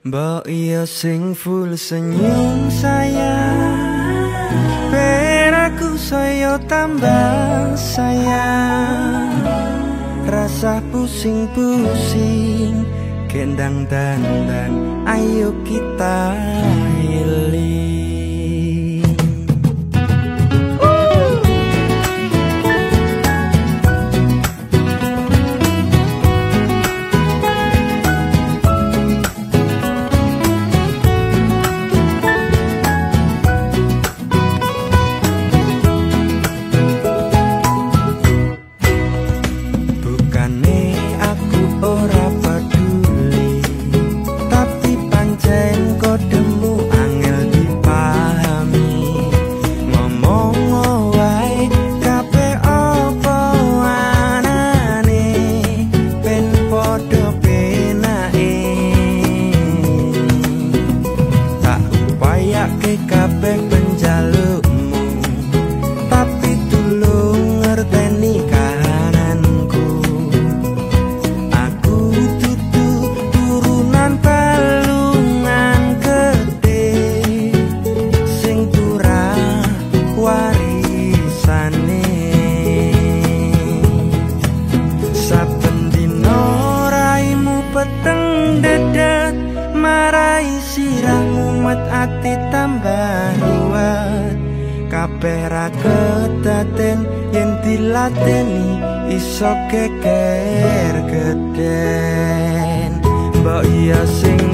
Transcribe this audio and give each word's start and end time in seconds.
Mbok 0.00 0.48
iya 0.48 0.88
sing 0.88 1.36
full 1.36 1.76
senyum 1.76 2.72
sayang. 2.72 3.76
Peraku 4.88 5.92
saya 6.00 6.56
tambah 6.64 7.76
sayang. 7.76 9.44
Rasa 10.24 10.80
pusing-pusing 10.88 12.88
Kendang 13.28 13.84
dandan 13.92 15.04
Ayo 15.04 15.52
kita 15.68 16.32
ati 92.00 92.34
tambah 92.48 93.36
ruwet. 93.40 94.36
Kabeh 94.90 95.42
ra 95.46 95.70
ketaten 95.70 97.06
yen 97.30 97.50
dilateni 97.62 98.82
iso 99.14 99.54
keker 99.70 100.94
geden 101.06 102.98
mbok 103.38 103.62
iya 103.70 104.02
sing 104.02 104.49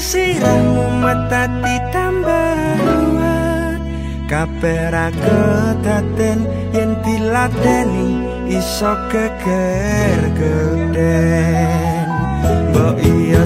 siramu 0.00 0.88
metati 1.04 1.76
tambah 1.92 2.56
ruwet 2.80 3.80
kapera 4.32 5.12
ketaten 5.12 6.48
yen 6.72 6.96
dilateni 7.04 8.24
iso 8.48 8.96
keker 9.12 10.20
geden 10.40 12.08
mbok 12.72 12.96
iya 13.04 13.44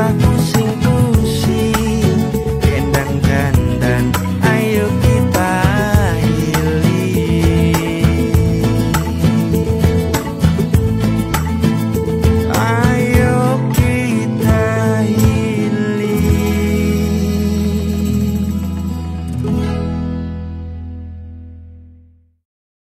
rasa 0.00 0.16
pusing 0.16 0.89